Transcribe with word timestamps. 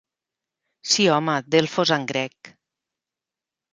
Sí 0.93 1.05
home, 1.15 1.35
Delfos 1.57 1.93
en 1.99 2.09
grec. 2.13 2.51